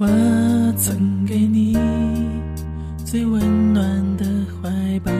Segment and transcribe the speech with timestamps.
[0.00, 0.06] 我
[0.78, 1.76] 曾给你
[3.04, 4.24] 最温暖的
[4.62, 5.12] 怀抱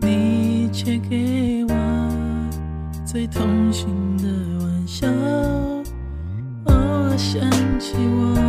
[0.00, 1.74] 你却给我
[3.04, 3.86] 最痛心
[4.16, 4.24] 的
[4.64, 5.06] 玩笑。
[6.64, 7.38] 偶尔想
[7.78, 8.47] 起我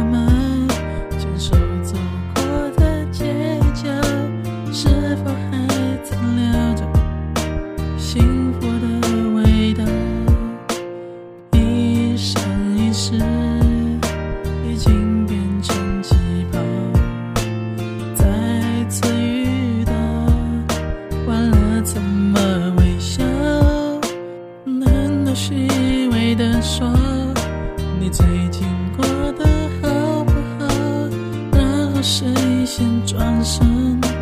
[32.70, 34.19] 先转身。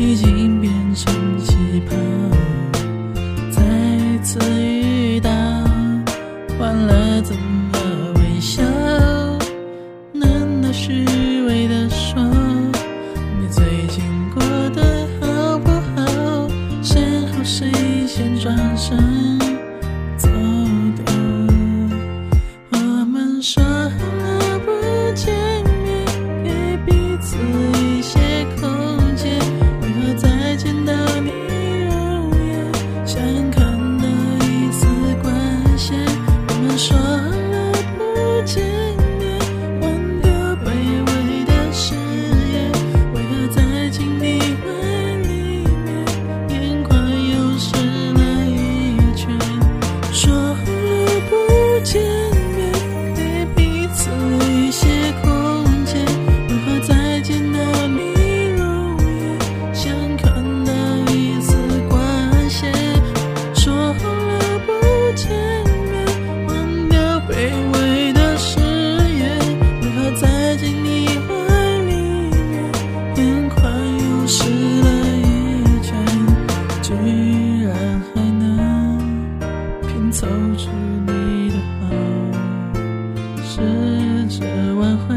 [0.00, 1.54] 已经变成气
[1.86, 1.94] 泡，
[3.50, 3.60] 再
[4.22, 5.30] 次遇到，
[6.58, 7.78] 换了怎么
[8.14, 8.62] 微笑？
[10.10, 11.04] 难道虚
[11.46, 12.18] 伪的说，
[13.38, 14.02] 你最近
[14.34, 16.48] 过得好不好？
[16.82, 17.70] 身后谁
[18.06, 19.49] 先转身？
[38.42, 38.79] 只
[84.28, 85.14] 试着挽回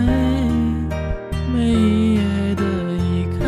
[1.53, 2.21] 每一夜
[2.55, 2.63] 的
[2.97, 3.45] 依靠，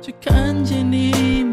[0.00, 1.45] 却看见你。